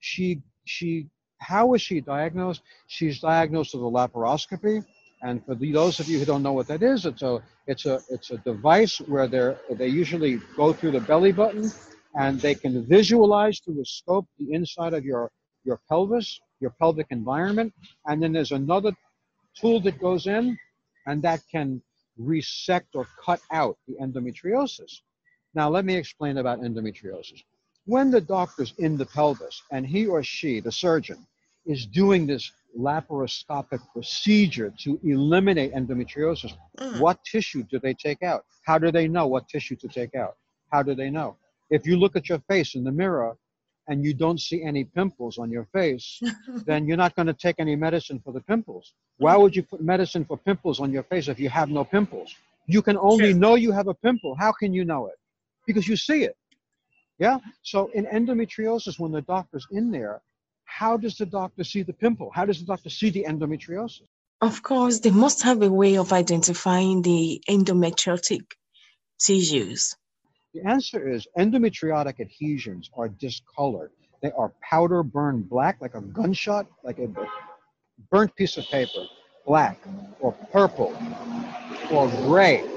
[0.00, 2.62] She, she, how was she diagnosed?
[2.86, 4.84] She's diagnosed with a laparoscopy
[5.22, 8.00] and for those of you who don't know what that is, it's a it's a
[8.10, 11.70] it's a device where they they usually go through the belly button,
[12.16, 15.30] and they can visualize through a scope the inside of your
[15.64, 17.72] your pelvis, your pelvic environment,
[18.06, 18.92] and then there's another
[19.56, 20.58] tool that goes in,
[21.06, 21.80] and that can
[22.26, 25.00] resect or cut out the endometriosis.
[25.54, 27.42] Now let me explain about endometriosis.
[27.84, 31.26] When the doctor's in the pelvis and he or she, the surgeon,
[31.66, 36.52] is doing this laparoscopic procedure to eliminate endometriosis.
[36.78, 37.00] Mm.
[37.00, 38.44] What tissue do they take out?
[38.64, 40.36] How do they know what tissue to take out?
[40.72, 41.36] How do they know?
[41.70, 43.36] If you look at your face in the mirror
[43.88, 46.20] and you don't see any pimples on your face,
[46.66, 48.94] then you're not going to take any medicine for the pimples.
[49.18, 52.34] Why would you put medicine for pimples on your face if you have no pimples?
[52.66, 54.36] You can only know you have a pimple.
[54.36, 55.16] How can you know it?
[55.66, 56.36] Because you see it.
[57.18, 57.38] Yeah?
[57.62, 60.22] So in endometriosis, when the doctor's in there,
[60.64, 62.30] how does the doctor see the pimple?
[62.34, 64.08] How does the doctor see the endometriosis?
[64.40, 68.44] Of course, they must have a way of identifying the endometriotic
[69.20, 69.94] tissues.
[70.54, 73.90] The answer is endometriotic adhesions are discolored.
[74.20, 77.08] They are powder burned black, like a gunshot, like a
[78.10, 79.06] burnt piece of paper,
[79.46, 79.78] black
[80.20, 80.94] or purple
[81.90, 82.68] or gray.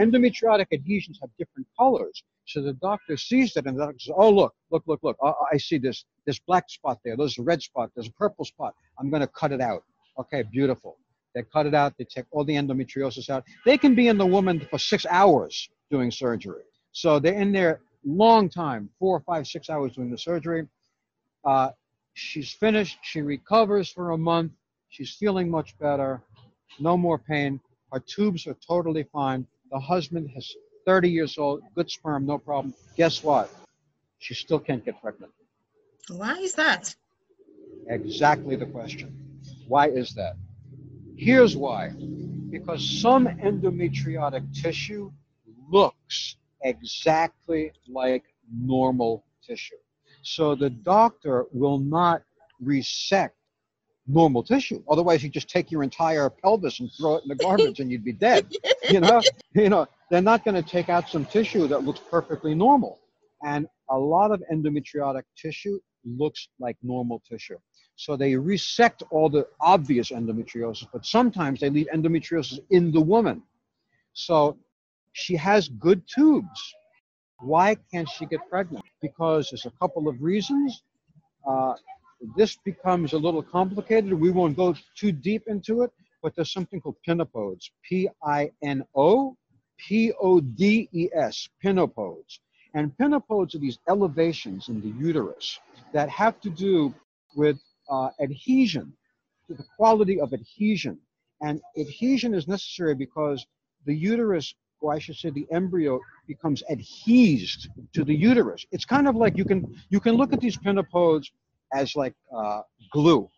[0.00, 2.22] Endometriotic adhesions have different colors.
[2.46, 5.32] So the doctor sees that and the doctor says, oh, look, look, look, look, I,
[5.52, 7.16] I see this, this black spot there.
[7.16, 7.90] There's a red spot.
[7.94, 8.74] There's a purple spot.
[8.98, 9.82] I'm going to cut it out.
[10.18, 10.96] Okay, beautiful.
[11.34, 11.94] They cut it out.
[11.98, 13.44] They take all the endometriosis out.
[13.64, 16.62] They can be in the woman for six hours doing surgery.
[16.94, 20.68] So they're in there long time, four, five, six hours doing the surgery.
[21.44, 21.70] Uh,
[22.14, 22.98] she's finished.
[23.02, 24.52] She recovers for a month.
[24.90, 26.22] She's feeling much better.
[26.78, 27.60] No more pain.
[27.92, 29.44] Her tubes are totally fine.
[29.72, 30.54] The husband has
[30.86, 32.74] 30 years old, good sperm, no problem.
[32.96, 33.50] Guess what?
[34.18, 35.32] She still can't get pregnant.
[36.08, 36.94] Why is that?
[37.88, 39.40] Exactly the question.
[39.66, 40.36] Why is that?
[41.16, 41.90] Here's why.
[42.50, 45.10] Because some endometriotic tissue
[45.68, 49.76] looks exactly like normal tissue.
[50.22, 52.22] So the doctor will not
[52.60, 53.36] resect
[54.06, 54.82] normal tissue.
[54.90, 58.04] Otherwise, you just take your entire pelvis and throw it in the garbage and you'd
[58.04, 58.52] be dead.
[58.90, 59.22] You know,
[59.54, 63.00] you know, they're not going to take out some tissue that looks perfectly normal.
[63.42, 67.56] And a lot of endometriotic tissue looks like normal tissue.
[67.96, 73.42] So they resect all the obvious endometriosis, but sometimes they leave endometriosis in the woman.
[74.12, 74.58] So
[75.14, 76.60] she has good tubes.
[77.40, 78.84] Why can't she get pregnant?
[79.00, 80.82] Because there's a couple of reasons.
[81.48, 81.74] Uh,
[82.36, 84.12] this becomes a little complicated.
[84.12, 85.90] We won't go too deep into it,
[86.22, 87.70] but there's something called pinopodes.
[87.88, 89.36] P I N O
[89.78, 92.38] P O D E S, pinopodes.
[92.74, 95.60] And pinopodes are these elevations in the uterus
[95.92, 96.92] that have to do
[97.36, 98.92] with uh, adhesion,
[99.46, 100.98] to the quality of adhesion.
[101.40, 103.46] And adhesion is necessary because
[103.84, 108.66] the uterus, or I should say the embryo, becomes adhesed to the uterus.
[108.70, 111.26] It's kind of like you can you can look at these pinopodes
[111.72, 113.28] as like uh, glue.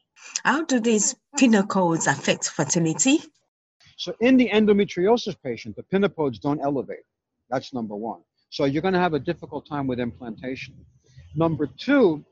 [0.44, 3.18] How do these pinopodes affect fertility?
[3.96, 7.06] So in the endometriosis patient, the pinopodes don't elevate.
[7.50, 8.20] That's number one.
[8.50, 10.74] So you're going to have a difficult time with implantation.
[11.34, 12.24] Number two,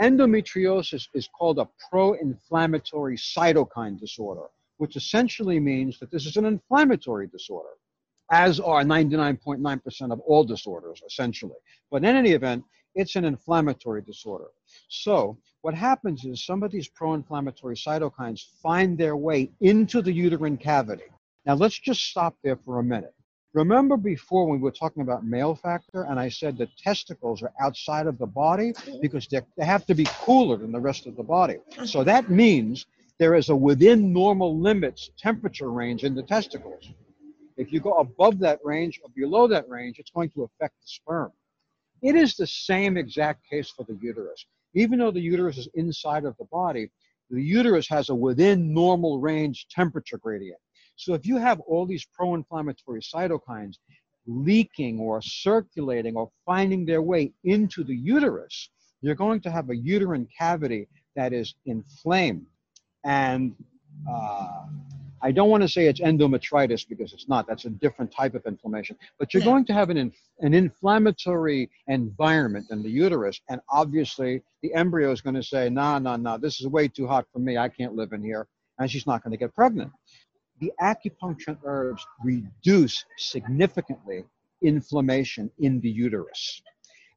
[0.00, 4.46] endometriosis is called a pro-inflammatory cytokine disorder,
[4.78, 7.70] which essentially means that this is an inflammatory disorder,
[8.30, 11.54] as are 99.9% of all disorders, essentially.
[11.90, 14.46] But in any event, it's an inflammatory disorder.
[14.88, 20.56] So what happens is some of these pro-inflammatory cytokines find their way into the uterine
[20.56, 21.04] cavity.
[21.44, 23.14] Now let's just stop there for a minute.
[23.52, 27.52] Remember before when we were talking about male factor, and I said the testicles are
[27.60, 29.00] outside of the body mm-hmm.
[29.00, 31.54] because they have to be cooler than the rest of the body.
[31.54, 31.86] Mm-hmm.
[31.86, 32.86] So that means
[33.18, 36.90] there is a within normal limits temperature range in the testicles.
[37.56, 40.86] If you go above that range or below that range, it's going to affect the
[40.86, 41.32] sperm.
[42.02, 44.44] It is the same exact case for the uterus.
[44.74, 46.90] Even though the uterus is inside of the body,
[47.30, 50.60] the uterus has a within normal range temperature gradient.
[50.96, 53.76] So if you have all these pro-inflammatory cytokines
[54.26, 59.76] leaking or circulating or finding their way into the uterus, you're going to have a
[59.76, 62.46] uterine cavity that is inflamed.
[63.04, 63.54] And
[64.10, 64.64] uh,
[65.22, 67.46] I don't want to say it's endometritis because it's not.
[67.46, 68.96] That's a different type of inflammation.
[69.18, 69.50] But you're yeah.
[69.50, 73.40] going to have an, inf- an inflammatory environment in the uterus.
[73.48, 77.06] And obviously, the embryo is going to say, no, no, no, this is way too
[77.06, 77.56] hot for me.
[77.56, 78.46] I can't live in here.
[78.78, 79.90] And she's not going to get pregnant
[80.60, 84.24] the acupuncture herbs reduce significantly
[84.62, 86.62] inflammation in the uterus.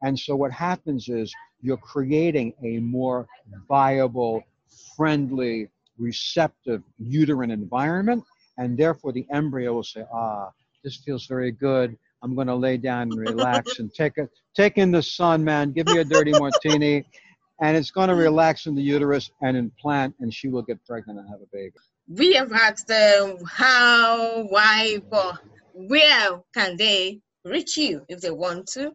[0.02, 3.28] And so what happens is you're creating a more
[3.68, 4.44] viable,
[4.96, 8.24] friendly, receptive uterine environment.
[8.58, 10.50] And therefore the embryo will say, ah,
[10.84, 11.98] this feels very good.
[12.22, 15.72] I'm going to lay down and relax and take a, take in the sun, man.
[15.72, 17.06] Give me a dirty martini.
[17.62, 21.20] And it's going to relax in the uterus and implant, and she will get pregnant
[21.20, 21.74] and have a baby
[22.10, 25.40] we have asked them how, why, but
[25.74, 28.92] where can they reach you if they want to?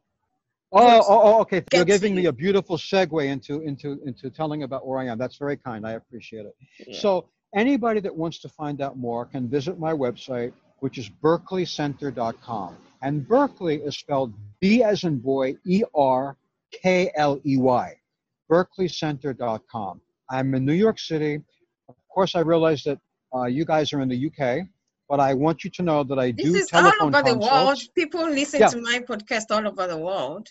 [0.76, 1.62] Oh, oh, oh, okay.
[1.72, 5.18] You're giving me a beautiful segue into into into telling about where I am.
[5.18, 5.86] That's very kind.
[5.86, 6.56] I appreciate it.
[6.86, 6.98] Yeah.
[6.98, 12.76] So anybody that wants to find out more can visit my website, which is berkleycenter.com.
[13.02, 16.36] And Berkley is spelled B as in boy, E R
[16.72, 17.94] K L E Y.
[18.50, 20.00] Berkleycenter.com.
[20.30, 21.40] I'm in New York City
[21.88, 22.98] Of course, I realize that
[23.34, 24.66] uh, you guys are in the UK,
[25.08, 26.44] but I want you to know that I do.
[26.44, 27.46] this do is telephone all over consults.
[27.46, 27.78] the world.
[27.94, 28.68] People listen yeah.
[28.68, 30.48] to my podcast all over the world.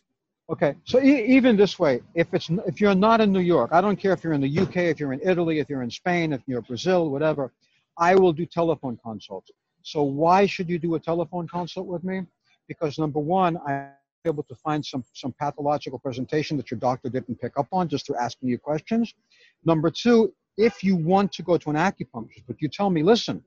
[0.50, 3.80] Okay, so e- even this way, if it's if you're not in New York, I
[3.80, 6.34] don't care if you're in the UK, if you're in Italy, if you're in Spain,
[6.34, 7.54] if you're Brazil, whatever,
[7.98, 9.52] I will do telephone consults.
[9.84, 12.24] So why should you do a telephone consult with me?
[12.68, 13.92] Because number one, I'm
[14.26, 18.06] able to find some some pathological presentation that your doctor didn't pick up on just
[18.08, 19.14] through asking you questions.
[19.64, 23.42] Number two, if you want to go to an acupuncturist, but you tell me, listen,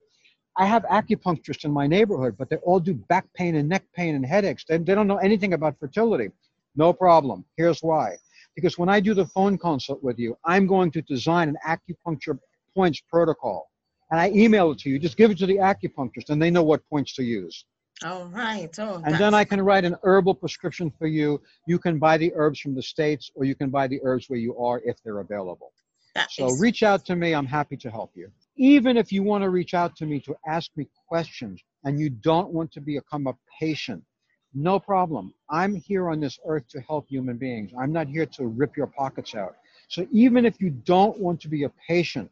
[0.56, 4.14] I have acupuncturists in my neighborhood, but they all do back pain and neck pain
[4.14, 4.64] and headaches.
[4.66, 6.30] They, they don't know anything about fertility.
[6.76, 7.44] No problem.
[7.56, 8.16] Here's why.
[8.54, 12.38] Because when I do the phone consult with you, I'm going to design an acupuncture
[12.74, 13.70] points protocol.
[14.10, 14.98] And I email it to you.
[14.98, 17.64] Just give it to the acupuncturist, and they know what points to use.
[18.04, 18.68] All right.
[18.78, 21.40] Oh, and then I can write an herbal prescription for you.
[21.66, 24.38] You can buy the herbs from the States, or you can buy the herbs where
[24.38, 25.72] you are if they're available.
[26.14, 27.34] That so is- reach out to me.
[27.34, 28.30] I'm happy to help you.
[28.56, 32.10] Even if you want to reach out to me to ask me questions and you
[32.10, 34.04] don't want to become a patient,
[34.56, 35.34] no problem.
[35.50, 37.72] I'm here on this earth to help human beings.
[37.78, 39.56] I'm not here to rip your pockets out.
[39.88, 42.30] So even if you don't want to be a patient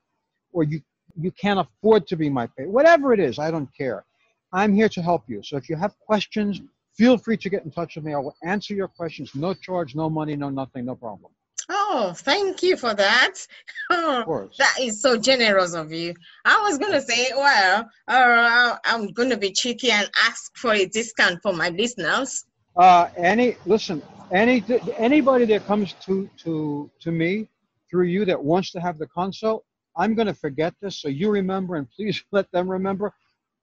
[0.53, 0.81] or you,
[1.21, 4.05] you can't afford to be my patient, whatever it is, I don't care.
[4.53, 5.43] I'm here to help you.
[5.43, 6.63] So if you have questions,
[6.97, 8.15] feel free to get in touch with me.
[8.15, 9.35] I will answer your questions.
[9.35, 11.31] No charge, no money, no nothing, no problem.
[11.69, 13.35] Oh, thank you for that.
[13.91, 16.15] that is so generous of you.
[16.45, 20.73] I was going to say, well, uh, I'm going to be cheeky and ask for
[20.73, 22.45] a discount for my listeners.
[22.77, 24.63] Uh, any listen, any
[24.97, 27.49] anybody that comes to to to me
[27.89, 29.65] through you that wants to have the consult,
[29.97, 33.13] I'm going to forget this, so you remember, and please let them remember.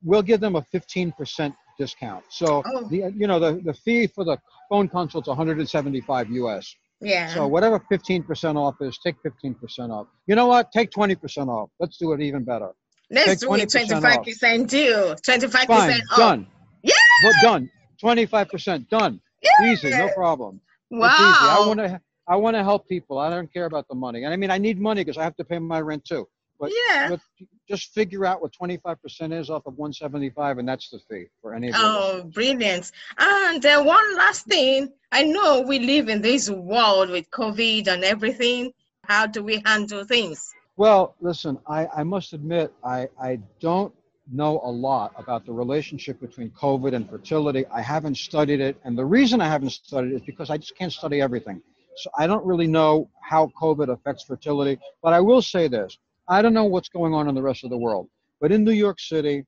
[0.03, 2.23] We'll give them a 15% discount.
[2.29, 2.87] So oh.
[2.89, 4.37] the you know the the fee for the
[4.69, 6.75] phone consult is 175 US.
[7.01, 7.33] Yeah.
[7.33, 10.07] So whatever 15% off is, take 15% off.
[10.27, 10.71] You know what?
[10.71, 11.69] Take 20% off.
[11.79, 12.69] Let's do it even better.
[13.09, 15.15] Let's do it 25% too.
[15.25, 16.17] 25% Fine, off.
[16.17, 16.47] Done.
[16.83, 16.93] Yeah.
[17.23, 17.69] But done.
[18.01, 19.19] 25% done.
[19.41, 19.71] Yeah.
[19.71, 20.61] Easy, no problem.
[20.89, 21.07] Wow.
[21.07, 21.49] It's easy.
[21.49, 23.17] I want to I want to help people.
[23.17, 24.23] I don't care about the money.
[24.23, 26.27] And I mean, I need money because I have to pay my rent too.
[26.59, 27.09] But, yeah.
[27.09, 27.19] but
[27.67, 28.97] just figure out what 25%
[29.37, 32.91] is off of 175 and that's the fee for any of Oh, brilliant.
[33.17, 34.93] And uh, one last thing.
[35.13, 38.71] I know we live in this world with COVID and everything.
[39.03, 40.53] How do we handle things?
[40.77, 43.93] Well, listen, I, I must admit, I, I don't
[44.31, 47.65] know a lot about the relationship between COVID and fertility.
[47.67, 48.77] I haven't studied it.
[48.85, 51.61] And the reason I haven't studied it is because I just can't study everything.
[51.97, 54.79] So I don't really know how COVID affects fertility.
[55.03, 55.97] But I will say this
[56.29, 58.07] I don't know what's going on in the rest of the world.
[58.39, 59.45] But in New York City,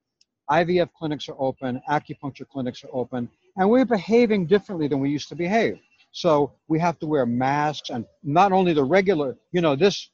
[0.50, 5.30] IVF clinics are open, acupuncture clinics are open, and we're behaving differently than we used
[5.30, 5.80] to behave.
[6.12, 10.10] So we have to wear masks and not only the regular, you know, this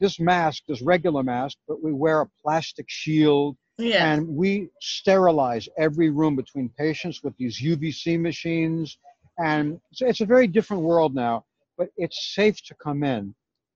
[0.00, 4.12] this mask, this regular mask, but we wear a plastic shield Yeah.
[4.12, 8.98] and we sterilize every room between patients with these UVC machines.
[9.38, 11.44] And so it's a very different world now,
[11.78, 13.34] but it's safe to come in,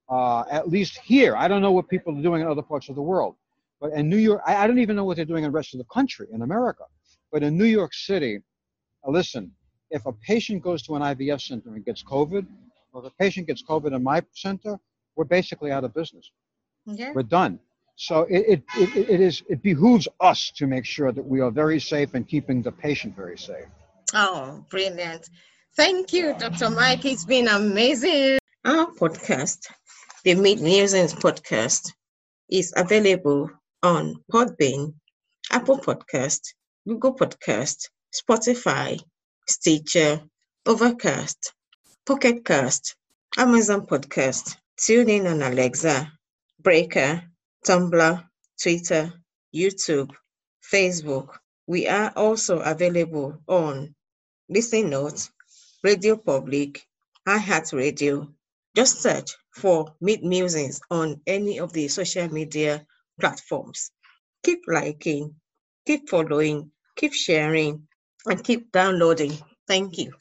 [0.09, 1.37] uh, at least here.
[1.37, 3.37] I don't know what people are doing in other parts of the world,
[3.81, 5.75] but in New York, I, I don't even know what they're doing in the rest
[5.75, 6.85] of the country, in America.
[7.31, 8.41] But in New York City,
[9.07, 9.53] uh, listen,
[9.91, 12.47] if a patient goes to an IVF center and gets COVID,
[12.93, 14.79] or if a patient gets COVID in my center,
[15.17, 16.31] we're basically out of business
[16.95, 17.13] yeah.
[17.15, 17.59] we're done.
[17.97, 21.51] So it, it, it, it is it behooves us to make sure that we are
[21.51, 23.67] very safe and keeping the patient very safe.
[24.15, 25.29] Oh, brilliant.
[25.77, 26.71] Thank you, Dr.
[26.71, 27.05] Mike.
[27.05, 28.39] It's been amazing.
[28.65, 29.67] Our podcast,
[30.25, 31.93] the Meet Musings podcast,
[32.51, 33.51] is available
[33.83, 34.95] on Podbean,
[35.51, 36.41] Apple Podcast,
[36.87, 39.01] Google Podcast, Spotify,
[39.49, 40.23] Stitcher,
[40.67, 41.53] Overcast,
[42.07, 42.97] Pocket Cast,
[43.37, 46.13] Amazon Podcast, TuneIn on Alexa,
[46.61, 47.23] Breaker,
[47.67, 48.25] Tumblr,
[48.63, 49.13] Twitter,
[49.55, 50.11] YouTube,
[50.73, 51.39] Facebook.
[51.67, 53.95] We are also available on
[54.49, 55.31] Listen Notes,
[55.85, 56.83] Radio Public,
[57.27, 58.33] iHeartRadio.
[58.75, 62.87] Just search for Meet Musings on any of the social media
[63.21, 63.91] platforms.
[64.45, 65.35] Keep liking,
[65.87, 67.87] keep following, keep sharing,
[68.27, 69.37] and keep downloading.
[69.67, 70.13] Thank you.